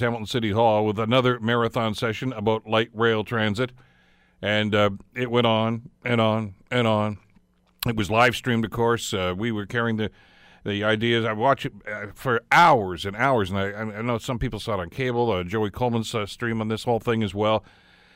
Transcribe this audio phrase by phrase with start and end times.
[0.00, 3.70] Hamilton City Hall with another marathon session about light rail transit.
[4.42, 7.18] And uh, it went on and on and on.
[7.86, 9.14] It was live streamed, of course.
[9.14, 10.10] Uh, we were carrying the
[10.64, 11.24] the ideas.
[11.24, 14.74] I watched it uh, for hours and hours, and I, I know some people saw
[14.74, 15.30] it on cable.
[15.30, 17.62] Uh, Joey Coleman's uh, stream on this whole thing as well.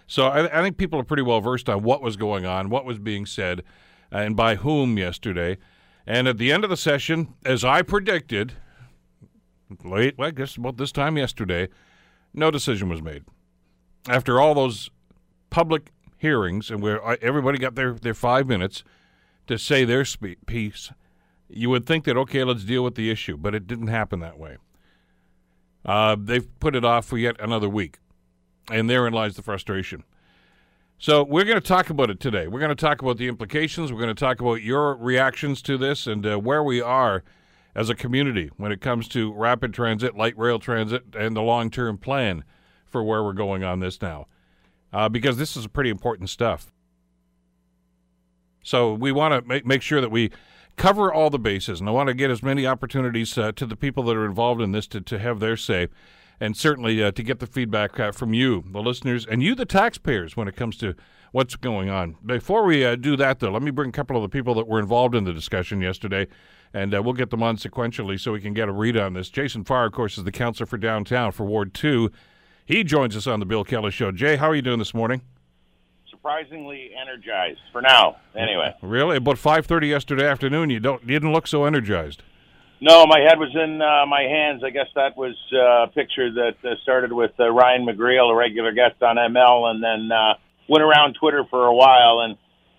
[0.06, 2.86] So I, I, think people are pretty well versed on what was going on, what
[2.86, 3.62] was being said,
[4.10, 5.58] and by whom yesterday.
[6.06, 8.54] And at the end of the session, as I predicted,
[9.84, 11.68] late, well, I guess about this time yesterday,
[12.34, 13.24] no decision was made.
[14.08, 14.90] After all those
[15.50, 18.84] public hearings, and where everybody got their, their five minutes
[19.46, 20.90] to say their spe- piece,
[21.48, 24.38] you would think that, okay, let's deal with the issue, but it didn't happen that
[24.38, 24.58] way.
[25.84, 27.98] Uh, they've put it off for yet another week,
[28.70, 30.04] and therein lies the frustration.
[30.98, 32.48] So we're going to talk about it today.
[32.48, 33.92] We're going to talk about the implications.
[33.92, 37.22] We're going to talk about your reactions to this and uh, where we are
[37.78, 41.70] as a community when it comes to rapid transit, light rail transit, and the long
[41.70, 42.42] term plan
[42.84, 44.26] for where we're going on this now.
[44.92, 46.72] Uh, because this is pretty important stuff.
[48.64, 50.32] So we want to make, make sure that we
[50.74, 53.76] cover all the bases, and I want to get as many opportunities uh, to the
[53.76, 55.86] people that are involved in this to, to have their say,
[56.40, 59.64] and certainly uh, to get the feedback uh, from you, the listeners, and you, the
[59.64, 60.96] taxpayers, when it comes to
[61.30, 62.16] what's going on.
[62.26, 64.66] Before we uh, do that, though, let me bring a couple of the people that
[64.66, 66.26] were involved in the discussion yesterday
[66.72, 69.28] and uh, we'll get them on sequentially so we can get a read on this.
[69.28, 72.10] Jason Farr, of course, is the counselor for downtown for Ward 2.
[72.68, 74.12] He joins us on the Bill Kelly Show.
[74.12, 75.22] Jay, how are you doing this morning?
[76.10, 78.16] Surprisingly energized for now.
[78.36, 82.22] Anyway, really, about five thirty yesterday afternoon, you don't you didn't look so energized.
[82.80, 84.62] No, my head was in uh, my hands.
[84.62, 88.36] I guess that was uh, a picture that uh, started with uh, Ryan McGreal, a
[88.36, 90.34] regular guest on ML, and then uh,
[90.68, 92.20] went around Twitter for a while.
[92.20, 92.36] And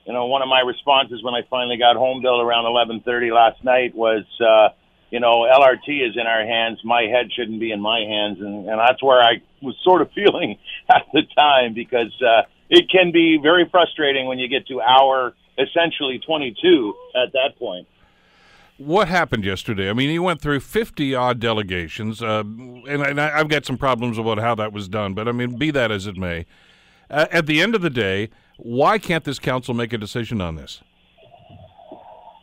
[0.10, 3.64] you know, one of my responses when I finally got home, Bill, around 11:30 last
[3.64, 4.70] night was, uh,
[5.12, 6.80] you know, LRT is in our hands.
[6.84, 10.12] My head shouldn't be in my hands, and, and that's where I was sort of
[10.16, 10.58] feeling
[10.90, 15.36] at the time because uh, it can be very frustrating when you get to hour
[15.60, 17.88] essentially 22 at that point.
[18.80, 19.92] What happened yesterday?
[19.92, 23.78] I mean, you went through 50 odd delegations, uh, and, and I, have got some
[23.78, 26.48] problems about how that was done, but I mean, be that as it may.
[27.12, 28.30] Uh, at the end of the day,
[28.62, 30.82] why can't this council make a decision on this?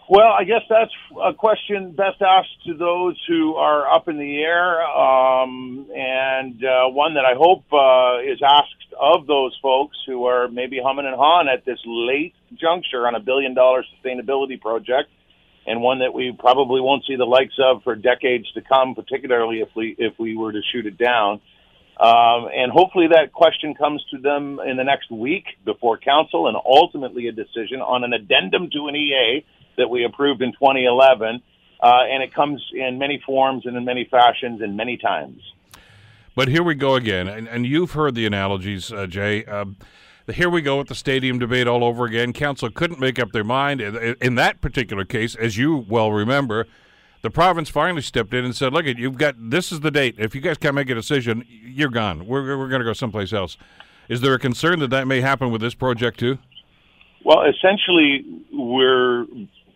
[0.09, 4.39] Well, I guess that's a question best asked to those who are up in the
[4.39, 10.27] air, um, and uh, one that I hope uh, is asked of those folks who
[10.27, 15.11] are maybe humming and hawing at this late juncture on a billion dollar sustainability project,
[15.67, 19.59] and one that we probably won't see the likes of for decades to come, particularly
[19.59, 21.41] if we if we were to shoot it down.
[21.99, 26.57] Um, and hopefully that question comes to them in the next week before council and
[26.57, 29.45] ultimately a decision on an addendum to an EA
[29.79, 31.43] that we approved in 2011.
[31.81, 35.41] Uh, and it comes in many forms and in many fashions and many times.
[36.35, 37.29] But here we go again.
[37.29, 39.45] And, and you've heard the analogies, uh, Jay.
[39.47, 39.67] Uh,
[40.33, 42.33] here we go with the stadium debate all over again.
[42.33, 43.81] Council couldn't make up their mind.
[43.81, 46.67] In, in that particular case, as you well remember,
[47.27, 50.15] the province finally stepped in and said, "Look, at you've got this is the date.
[50.17, 52.25] If you guys can't make a decision, you're gone.
[52.25, 53.57] We're we're going to go someplace else."
[54.09, 56.39] Is there a concern that that may happen with this project too?
[57.25, 59.25] Well, essentially, we're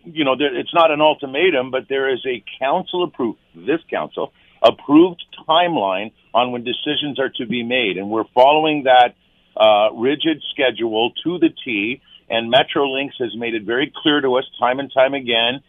[0.05, 4.31] you know it's not an ultimatum, but there is a council approved this council
[4.63, 9.15] approved timeline on when decisions are to be made, and we're following that
[9.57, 12.01] uh, rigid schedule to the T.
[12.29, 15.61] And Metrolinx has made it very clear to us time and time again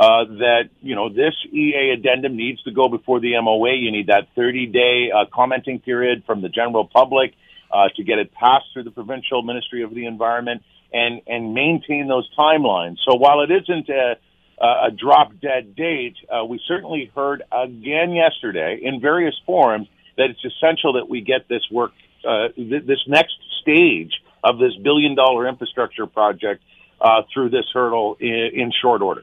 [0.00, 3.74] uh, that you know this EA addendum needs to go before the MOA.
[3.74, 7.34] You need that 30-day uh, commenting period from the general public
[7.70, 12.08] uh, to get it passed through the provincial Ministry of the Environment and and maintain
[12.08, 12.96] those timelines.
[13.06, 14.16] So while it isn't a,
[14.58, 19.86] a drop dead date, uh, we certainly heard again yesterday in various forums
[20.16, 21.92] that it's essential that we get this work,
[22.26, 24.12] uh, th- this next stage
[24.42, 26.62] of this billion dollar infrastructure project
[27.02, 29.22] uh, through this hurdle in, in short order.